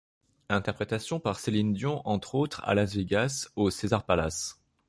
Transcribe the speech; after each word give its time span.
Interprétation 0.49 1.19
par 1.19 1.39
Céline 1.39 1.73
Dion 1.75 2.01
entre 2.07 2.33
autres 2.33 2.59
à 2.65 2.73
Las 2.73 2.95
Vegas 2.95 3.51
au 3.55 3.69
César 3.69 4.03
Palace. 4.03 4.59